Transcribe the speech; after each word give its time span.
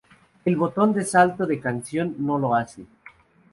El 0.45 0.55
botón 0.57 0.93
de 0.93 1.05
salto 1.05 1.45
de 1.45 1.59
canción 1.59 2.15
no 2.17 2.39
lo 2.39 2.55
hace. 2.55 2.87